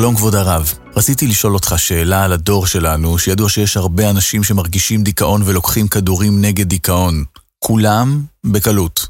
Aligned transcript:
שלום 0.00 0.16
כבוד 0.16 0.34
הרב, 0.34 0.74
רציתי 0.96 1.26
לשאול 1.26 1.54
אותך 1.54 1.74
שאלה 1.76 2.24
על 2.24 2.32
הדור 2.32 2.66
שלנו, 2.66 3.18
שידוע 3.18 3.48
שיש 3.48 3.76
הרבה 3.76 4.10
אנשים 4.10 4.42
שמרגישים 4.42 5.02
דיכאון 5.02 5.42
ולוקחים 5.44 5.88
כדורים 5.88 6.40
נגד 6.40 6.68
דיכאון. 6.68 7.24
כולם 7.58 8.22
בקלות. 8.46 9.06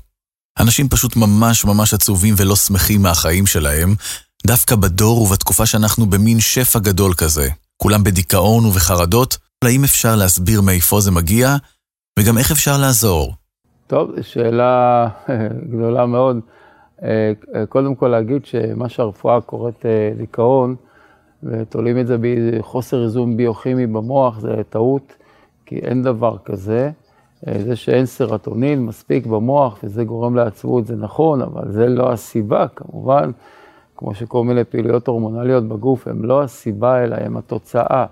אנשים 0.61 0.89
פשוט 0.89 1.17
ממש 1.17 1.65
ממש 1.65 1.95
עצובים 1.95 2.35
ולא 2.37 2.57
שמחים 2.57 3.03
מהחיים 3.03 3.47
שלהם, 3.47 3.95
דווקא 4.47 4.77
בדור 4.77 5.23
ובתקופה 5.23 5.67
שאנחנו 5.67 6.07
במין 6.07 6.41
שפע 6.41 6.79
גדול 6.79 7.15
כזה. 7.15 7.49
כולם 7.77 8.05
בדיכאון 8.05 8.65
ובחרדות, 8.65 9.37
האם 9.65 9.85
אפשר 9.85 10.17
להסביר 10.17 10.61
מאיפה 10.61 11.01
זה 11.01 11.11
מגיע, 11.11 11.57
וגם 12.19 12.39
איך 12.39 12.51
אפשר 12.51 12.77
לעזור? 12.79 13.35
טוב, 13.87 14.11
שאלה 14.23 15.07
גדולה 15.73 16.07
מאוד. 16.07 16.41
אה, 17.03 17.33
קודם 17.69 17.95
כל 17.95 18.09
להגיד 18.09 18.45
שמה 18.45 18.89
שהרפואה 18.89 19.41
קוראת 19.41 19.87
אה, 19.87 20.13
דיכאון, 20.17 20.77
ותולים 21.43 21.99
את 21.99 22.07
זה 22.07 22.17
בחוסר 22.21 23.03
איזון 23.03 23.37
ביוכימי 23.37 23.87
במוח, 23.87 24.41
זה 24.41 24.63
טעות, 24.71 25.17
כי 25.67 25.79
אין 25.79 26.03
דבר 26.03 26.37
כזה. 26.45 26.91
אה, 27.49 27.59
זה 27.59 27.77
שאין 27.77 28.07
סרטונין 28.07 28.87
מספיק 28.87 29.27
במוח 29.27 29.79
וזה 29.85 30.05
גורם 30.05 30.37
לעצבות, 30.37 30.87
זה 30.87 30.97
נכון, 30.97 31.43
אבל 31.43 31.71
זה 31.71 31.89
לא 31.89 32.13
הסיבה, 32.13 32.67
כמובן, 32.77 33.31
כמו 33.97 34.15
שכל 34.15 34.45
מיני 34.45 34.65
פעילויות 34.65 35.09
הורמונליות 35.09 35.69
בגוף, 35.69 36.09
הן 36.09 36.23
לא 36.23 36.43
הסיבה, 36.43 37.05
אלא 37.05 37.17
הן 37.17 37.37
התוצאה. 37.37 38.07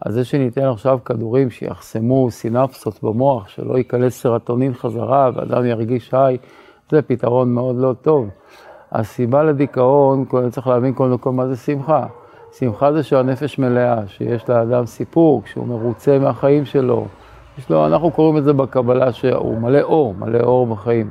אז 0.00 0.14
זה 0.14 0.24
שניתן 0.24 0.64
עכשיו 0.64 0.98
כדורים 1.04 1.50
שיחסמו 1.50 2.30
סינפסות 2.30 3.02
במוח, 3.02 3.48
שלא 3.48 3.78
ייכנס 3.78 4.20
סרטונין 4.20 4.74
חזרה 4.74 5.30
ואדם 5.34 5.64
ירגיש 5.64 6.14
היי, 6.14 6.38
זה 6.90 7.02
פתרון 7.02 7.54
מאוד 7.54 7.76
לא 7.76 7.94
טוב. 8.02 8.28
הסיבה 8.92 9.42
לדיכאון, 9.42 10.24
צריך 10.50 10.66
להבין 10.66 10.92
קודם 10.92 11.18
כל 11.18 11.32
מה 11.32 11.46
זה 11.46 11.56
שמחה. 11.56 12.06
שמחה 12.58 12.92
זה 12.92 13.02
שהנפש 13.02 13.58
מלאה, 13.58 14.06
שיש 14.06 14.48
לאדם 14.48 14.86
סיפוק, 14.86 15.46
שהוא 15.46 15.66
מרוצה 15.66 16.18
מהחיים 16.18 16.64
שלו. 16.64 17.06
יש 17.58 17.70
לו, 17.70 17.86
אנחנו 17.86 18.10
קוראים 18.10 18.36
את 18.36 18.44
זה 18.44 18.52
בקבלה 18.52 19.12
שהוא 19.12 19.58
מלא 19.58 19.80
אור, 19.82 20.14
מלא 20.14 20.38
אור 20.38 20.66
בחיים. 20.66 21.10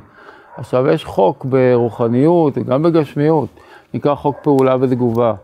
עכשיו, 0.56 0.88
יש 0.88 1.04
חוק 1.04 1.44
ברוחניות 1.44 2.58
וגם 2.58 2.82
בגשמיות, 2.82 3.48
נקרא 3.94 4.14
חוק 4.14 4.36
פעולה 4.42 4.76
ותגובה. 4.80 5.34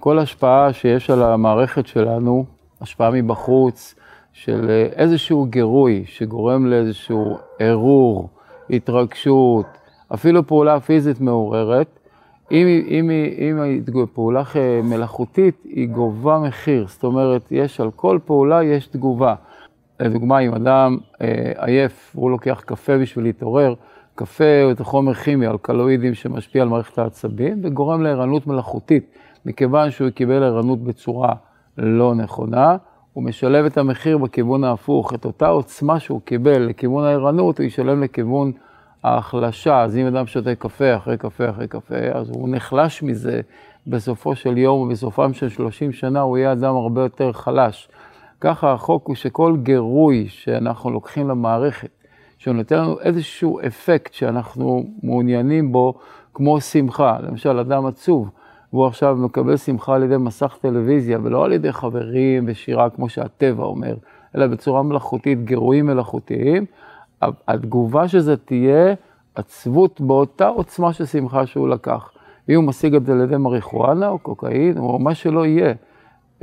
כל 0.00 0.18
השפעה 0.18 0.72
שיש 0.72 1.10
על 1.10 1.22
המערכת 1.22 1.86
שלנו, 1.86 2.44
השפעה 2.80 3.10
מבחוץ, 3.10 3.94
של 4.32 4.70
איזשהו 4.96 5.46
גירוי 5.46 6.04
שגורם 6.06 6.66
לאיזשהו 6.66 7.38
ערעור, 7.58 8.28
התרגשות, 8.70 9.66
אפילו 10.14 10.46
פעולה 10.46 10.80
פיזית 10.80 11.20
מעוררת, 11.20 11.98
אם, 12.50 12.66
אם, 12.88 13.10
אם 13.38 13.58
אם 13.62 14.06
פעולה 14.14 14.42
מלאכותית, 14.82 15.62
היא 15.64 15.88
גובה 15.88 16.38
מחיר. 16.38 16.86
זאת 16.88 17.04
אומרת, 17.04 17.48
יש 17.50 17.80
על 17.80 17.90
כל 17.90 18.18
פעולה 18.24 18.64
יש 18.64 18.86
תגובה. 18.86 19.34
לדוגמה, 20.00 20.38
אם 20.38 20.54
אדם 20.54 20.96
אה, 21.20 21.52
עייף 21.56 22.12
והוא 22.14 22.30
לוקח 22.30 22.62
קפה 22.66 22.98
בשביל 22.98 23.24
להתעורר, 23.24 23.74
קפה 24.14 24.44
זה 24.76 24.84
חומר 24.84 25.14
כימי, 25.14 25.46
אלקלואידים 25.46 26.14
שמשפיע 26.14 26.62
על 26.62 26.68
מערכת 26.68 26.98
העצבים 26.98 27.60
וגורם 27.62 28.02
לערנות 28.02 28.46
מלאכותית. 28.46 29.14
מכיוון 29.46 29.90
שהוא 29.90 30.10
קיבל 30.10 30.42
ערנות 30.42 30.82
בצורה 30.84 31.34
לא 31.78 32.14
נכונה, 32.14 32.76
הוא 33.18 33.24
משלב 33.24 33.64
את 33.64 33.78
המחיר 33.78 34.18
בכיוון 34.18 34.64
ההפוך. 34.64 35.14
את 35.14 35.24
אותה 35.24 35.48
עוצמה 35.48 36.00
שהוא 36.00 36.20
קיבל 36.24 36.62
לכיוון 36.62 37.04
הערנות, 37.04 37.58
הוא 37.58 37.66
ישלם 37.66 38.02
לכיוון 38.02 38.52
ההחלשה. 39.04 39.82
אז 39.82 39.96
אם 39.96 40.06
אדם 40.06 40.26
שותה 40.26 40.54
קפה 40.54 40.96
אחרי 40.96 41.16
קפה 41.16 41.50
אחרי 41.50 41.68
קפה, 41.68 41.94
אז 42.14 42.30
הוא 42.30 42.48
נחלש 42.48 43.02
מזה 43.02 43.40
בסופו 43.86 44.34
של 44.34 44.58
יום, 44.58 44.80
ובסופם 44.80 45.32
של 45.32 45.48
30 45.48 45.92
שנה 45.92 46.20
הוא 46.20 46.38
יהיה 46.38 46.52
אדם 46.52 46.74
הרבה 46.76 47.02
יותר 47.02 47.32
חלש. 47.32 47.88
ככה 48.40 48.72
החוק 48.72 49.06
הוא 49.06 49.16
שכל 49.16 49.56
גירוי 49.62 50.26
שאנחנו 50.28 50.90
לוקחים 50.90 51.28
למערכת, 51.28 51.90
שהוא 52.38 52.54
נותן 52.54 52.76
לנו 52.76 53.00
איזשהו 53.00 53.60
אפקט 53.66 54.14
שאנחנו 54.14 54.84
מעוניינים 55.02 55.72
בו, 55.72 55.94
כמו 56.34 56.60
שמחה, 56.60 57.18
למשל 57.22 57.58
אדם 57.58 57.86
עצוב, 57.86 58.30
והוא 58.72 58.86
עכשיו 58.86 59.16
מקבל 59.16 59.56
שמחה 59.56 59.94
על 59.94 60.02
ידי 60.02 60.16
מסך 60.16 60.56
טלוויזיה, 60.60 61.18
ולא 61.22 61.44
על 61.44 61.52
ידי 61.52 61.72
חברים 61.72 62.44
ושירה 62.46 62.90
כמו 62.90 63.08
שהטבע 63.08 63.64
אומר, 63.64 63.94
אלא 64.36 64.46
בצורה 64.46 64.82
מלאכותית, 64.82 65.44
גירויים 65.44 65.86
מלאכותיים, 65.86 66.64
התגובה 67.22 68.08
של 68.08 68.20
זה 68.20 68.36
תהיה 68.36 68.94
עצבות 69.34 70.00
באותה 70.00 70.48
עוצמה 70.48 70.92
של 70.92 71.06
שמחה 71.06 71.46
שהוא 71.46 71.68
לקח. 71.68 72.10
אם 72.48 72.54
הוא 72.54 72.64
משיג 72.64 72.94
את 72.94 73.06
זה 73.06 73.12
על 73.12 73.20
ידי 73.20 73.36
מריחואנה 73.36 74.08
או 74.08 74.18
קוקאין, 74.18 74.78
או 74.78 74.98
מה 74.98 75.14
שלא 75.14 75.46
יהיה. 75.46 75.66
אה, 75.66 75.74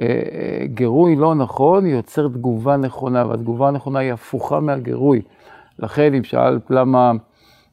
אה, 0.02 0.66
גירוי 0.66 1.16
לא 1.16 1.36
נכון 1.36 1.86
יוצר 1.86 2.28
תגובה 2.28 2.78
נכונה, 2.78 3.26
והתגובה 3.28 3.68
הנכונה 3.68 4.00
היא 4.00 4.14
הפוכה 4.14 4.60
מהגירוי. 4.60 5.22
לכן, 5.80 6.14
אם 6.14 6.24
שאלת 6.24 6.72
למה, 6.72 7.12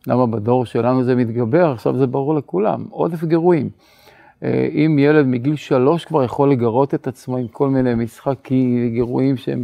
למה 0.06 0.26
בדור 0.26 0.66
שלנו 0.66 1.04
זה 1.04 1.14
מתגבר, 1.14 1.70
עכשיו 1.70 1.98
זה 1.98 2.06
ברור 2.06 2.34
לכולם, 2.34 2.84
עודף 2.90 3.24
גירויים. 3.24 3.70
אה, 4.42 4.68
אם 4.72 4.98
ילד 4.98 5.26
מגיל 5.26 5.56
שלוש 5.56 6.04
כבר 6.04 6.24
יכול 6.24 6.50
לגרות 6.50 6.94
את 6.94 7.06
עצמו 7.06 7.36
עם 7.36 7.48
כל 7.48 7.68
מיני 7.68 7.94
משחקים, 7.94 8.90
גירויים 8.92 9.36
שהם... 9.36 9.60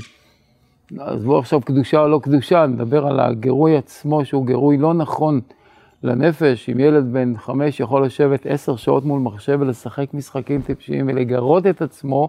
עזבו 0.98 1.38
עכשיו 1.38 1.60
קדושה 1.60 2.00
או 2.00 2.08
לא 2.08 2.20
קדושה, 2.22 2.66
נדבר 2.66 3.06
על 3.06 3.20
הגירוי 3.20 3.76
עצמו, 3.76 4.24
שהוא 4.24 4.46
גירוי 4.46 4.76
לא 4.76 4.94
נכון 4.94 5.40
לנפש. 6.02 6.68
אם 6.68 6.80
ילד 6.80 7.12
בן 7.12 7.36
חמש 7.36 7.80
יכול 7.80 8.04
לשבת 8.04 8.46
עשר 8.46 8.76
שעות 8.76 9.04
מול 9.04 9.20
מחשב 9.20 9.58
ולשחק 9.60 10.14
משחקים 10.14 10.62
טיפשיים 10.62 11.08
ולגרות 11.08 11.66
את 11.66 11.82
עצמו, 11.82 12.28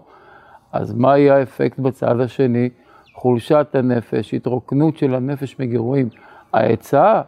אז 0.72 0.94
מה 0.94 1.18
יהיה 1.18 1.36
האפקט 1.36 1.78
בצד 1.78 2.20
השני? 2.20 2.68
חולשת 3.14 3.66
הנפש, 3.74 4.34
התרוקנות 4.34 4.96
של 4.96 5.14
הנפש 5.14 5.56
מגירויים. 5.58 6.08
העצה, 6.52 7.20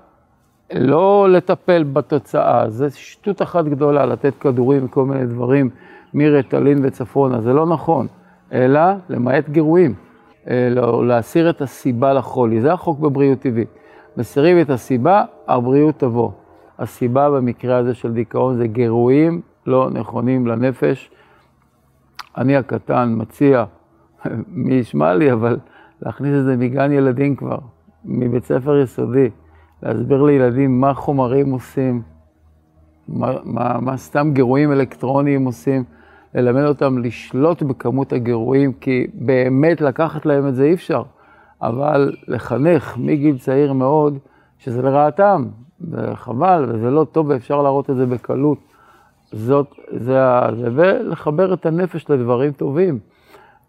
לא 0.74 1.26
לטפל 1.30 1.82
בתוצאה, 1.82 2.70
זה 2.70 2.90
שטות 2.90 3.42
אחת 3.42 3.64
גדולה, 3.64 4.06
לתת 4.06 4.34
כדורים 4.40 4.84
וכל 4.84 5.04
מיני 5.04 5.26
דברים 5.26 5.70
מרטלין 6.14 6.78
וצפונה, 6.82 7.40
זה 7.40 7.52
לא 7.52 7.66
נכון, 7.66 8.06
אלא 8.52 8.80
למעט 9.08 9.48
גירויים, 9.48 9.94
לא, 10.50 11.06
להסיר 11.06 11.50
את 11.50 11.62
הסיבה 11.62 12.12
לחולי, 12.12 12.60
זה 12.60 12.72
החוק 12.72 12.98
בבריאות 12.98 13.38
טבעית. 13.38 13.68
מסירים 14.16 14.60
את 14.60 14.70
הסיבה, 14.70 15.24
הבריאות 15.48 15.98
תבוא. 15.98 16.30
הסיבה 16.78 17.30
במקרה 17.30 17.76
הזה 17.76 17.94
של 17.94 18.12
דיכאון 18.12 18.56
זה 18.56 18.66
גירויים 18.66 19.40
לא 19.66 19.90
נכונים 19.90 20.46
לנפש. 20.46 21.10
אני 22.36 22.56
הקטן 22.56 23.14
מציע, 23.16 23.64
מי 24.48 24.74
ישמע 24.74 25.14
לי, 25.14 25.32
אבל 25.32 25.58
להכניס 26.02 26.34
את 26.40 26.44
זה 26.44 26.56
מגן 26.56 26.92
ילדים 26.92 27.36
כבר, 27.36 27.58
מבית 28.04 28.44
ספר 28.44 28.76
יסודי, 28.76 29.30
להסביר 29.82 30.22
לילדים 30.22 30.80
מה 30.80 30.94
חומרים 30.94 31.50
עושים, 31.50 32.02
מה, 33.08 33.32
מה, 33.44 33.80
מה 33.80 33.96
סתם 33.96 34.30
גירויים 34.32 34.72
אלקטרוניים 34.72 35.44
עושים, 35.44 35.84
ללמד 36.34 36.64
אותם 36.64 36.98
לשלוט 36.98 37.62
בכמות 37.62 38.12
הגירויים, 38.12 38.72
כי 38.72 39.06
באמת 39.14 39.80
לקחת 39.80 40.26
להם 40.26 40.48
את 40.48 40.54
זה 40.54 40.64
אי 40.64 40.74
אפשר, 40.74 41.02
אבל 41.62 42.16
לחנך 42.28 42.96
מגיל 42.98 43.38
צעיר 43.38 43.72
מאוד, 43.72 44.18
שזה 44.58 44.82
לרעתם, 44.82 45.44
וחבל, 45.90 46.66
וזה 46.68 46.90
לא 46.90 47.06
טוב, 47.12 47.28
ואפשר 47.28 47.62
להראות 47.62 47.90
את 47.90 47.96
זה 47.96 48.06
בקלות. 48.06 48.58
זאת, 49.32 49.66
זה, 49.90 50.20
זה, 50.60 50.68
ולחבר 50.72 51.54
את 51.54 51.66
הנפש 51.66 52.10
לדברים 52.10 52.52
טובים, 52.52 52.98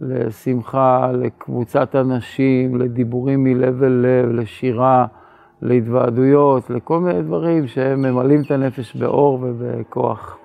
לשמחה, 0.02 1.12
לקבוצת 1.12 1.96
אנשים, 1.96 2.76
לדיבורים 2.76 3.44
מלב 3.44 3.84
אל 3.84 3.92
לב, 3.92 4.32
לשירה, 4.32 5.06
להתוועדויות, 5.64 6.70
לכל 6.70 7.00
מיני 7.00 7.22
דברים 7.22 7.68
שהם 7.68 8.02
ממלאים 8.02 8.42
את 8.42 8.52
הנפש 8.52 8.96
באור 8.96 9.40
ובכוח. 9.42 10.38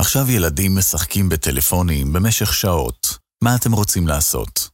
עכשיו 0.00 0.22
ילדים 0.36 0.70
משחקים 0.78 1.28
בטלפונים 1.28 2.12
במשך 2.12 2.52
שעות. 2.52 3.18
מה 3.44 3.50
אתם 3.60 3.72
רוצים 3.72 4.08
לעשות? 4.08 4.70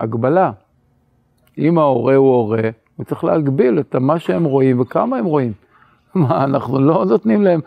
הגבלה. 0.00 0.50
אם 1.58 1.78
ההורה 1.78 2.14
הוא 2.14 2.34
הורה, 2.34 2.70
הוא 2.96 3.04
צריך 3.06 3.24
להגביל 3.24 3.78
את 3.80 3.96
מה 3.96 4.18
שהם 4.18 4.44
רואים 4.44 4.80
וכמה 4.80 5.16
הם 5.16 5.24
רואים. 5.24 5.52
מה, 6.14 6.44
אנחנו 6.44 6.80
לא 6.80 7.04
נותנים 7.04 7.42
להם 7.42 7.60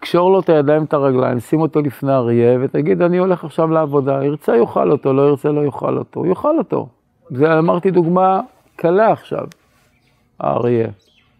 קשור 0.00 0.32
לו 0.32 0.40
את 0.40 0.48
הידיים, 0.48 0.84
את 0.84 0.92
הרגליים, 0.92 1.40
שים 1.40 1.60
אותו 1.60 1.80
לפני 1.80 2.12
אריה, 2.12 2.58
ותגיד, 2.60 3.02
אני 3.02 3.18
הולך 3.18 3.44
עכשיו 3.44 3.68
לעבודה, 3.68 4.24
ירצה 4.24 4.56
יאכל 4.56 4.90
אותו, 4.90 5.12
לא 5.12 5.28
ירצה 5.28 5.48
לא 5.48 5.64
יאכל 5.64 5.98
אותו, 5.98 6.26
יאכל 6.26 6.58
אותו. 6.58 6.88
זה 7.30 7.58
אמרתי 7.58 7.90
דוגמה 7.90 8.40
קלה 8.76 9.12
עכשיו, 9.12 9.46
האריה. 10.40 10.88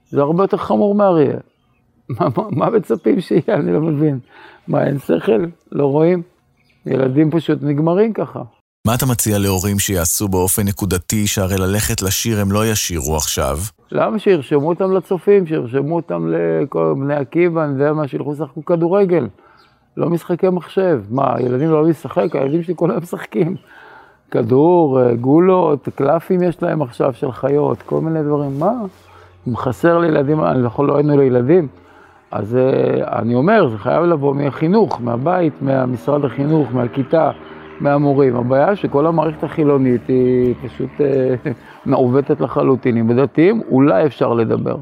זה 0.09 0.21
הרבה 0.21 0.45
יותר 0.45 0.57
חמור 0.57 0.95
מאריה. 0.95 1.37
מה, 2.09 2.27
מה, 2.37 2.45
מה 2.51 2.71
מצפים 2.71 3.21
שיהיה? 3.21 3.43
אני 3.49 3.73
לא 3.73 3.81
מבין. 3.81 4.19
מה, 4.69 4.87
אין 4.87 4.99
שכל? 4.99 5.45
לא 5.73 5.87
רואים? 5.87 6.23
ילדים 6.87 7.31
פשוט 7.31 7.59
נגמרים 7.63 8.13
ככה. 8.13 8.43
מה 8.87 8.95
אתה 8.95 9.07
מציע 9.07 9.39
להורים 9.39 9.79
שיעשו 9.79 10.29
באופן 10.29 10.63
נקודתי, 10.63 11.27
שהרי 11.27 11.57
ללכת 11.59 12.03
לשיר 12.03 12.41
הם 12.41 12.53
לא 12.53 12.67
ישירו 12.67 13.17
עכשיו? 13.17 13.59
למה 13.93 14.19
שירשמו 14.19 14.69
אותם 14.69 14.93
לצופים, 14.93 15.47
שירשמו 15.47 15.97
אותם 15.97 16.33
לכל 16.33 16.95
בני 17.01 17.15
עקיבא, 17.15 17.65
אני 17.65 17.73
יודע 17.73 17.93
מה, 17.93 18.09
שילכו 18.09 18.33
לשחקו 18.33 18.65
כדורגל. 18.65 19.27
לא 19.97 20.11
משחקי 20.11 20.49
מחשב. 20.49 21.03
מה, 21.11 21.35
ילדים 21.41 21.71
לא 21.71 21.75
אוהבים 21.75 21.91
לשחק? 21.91 22.37
הילדים 22.37 22.63
שלי 22.63 22.75
כולם 22.75 22.99
משחקים. 22.99 23.57
כדור, 24.31 25.01
אה, 25.01 25.15
גולות, 25.15 25.89
קלפים 25.95 26.43
יש 26.43 26.63
להם 26.63 26.83
עכשיו 26.83 27.13
של 27.15 27.33
חיות, 27.33 27.83
כל 27.83 28.01
מיני 28.01 28.23
דברים. 28.23 28.59
מה? 28.59 28.73
אם 29.49 29.57
חסר 29.57 29.99
לילדים, 29.99 30.45
אני 30.45 30.67
יכול, 30.67 30.87
לא 30.87 30.97
היינו 30.97 31.17
לילדים. 31.17 31.69
אז 32.31 32.57
אה, 32.57 33.19
אני 33.19 33.35
אומר, 33.35 33.69
זה 33.69 33.79
חייב 33.79 34.03
לבוא 34.05 34.35
מהחינוך, 34.35 35.01
מהבית, 35.01 35.63
מהמשרד 35.63 36.25
החינוך, 36.25 36.69
מהכיתה, 36.73 37.31
מהמורים. 37.81 38.37
הבעיה 38.37 38.77
שכל 38.77 39.07
המערכת 39.07 39.45
החילונית 39.45 40.09
היא 40.09 40.55
פשוט 40.63 40.91
אה, 41.01 41.35
מעוותת 41.87 42.41
לחלוטין. 42.41 42.97
עם 42.97 43.11
הדתיים 43.11 43.63
אולי 43.71 44.07
אפשר 44.07 44.33
לדבר. 44.33 44.77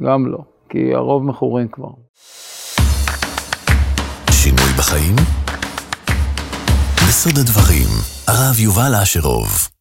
גם 0.00 0.26
לא, 0.26 0.38
כי 0.68 0.94
הרוב 0.94 1.24
מכורים 1.24 1.68
כבר. 1.68 1.90
שינוי 4.30 4.72
בחיים? 4.78 5.14
בסוד 7.08 7.38
הדברים, 7.38 7.88
הרב 8.28 8.60
יובל 8.60 8.94
אשרוב. 9.02 9.73